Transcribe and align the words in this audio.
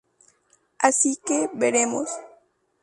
Así 0.87 1.09
que, 1.27 1.39
veremos. 1.53 2.09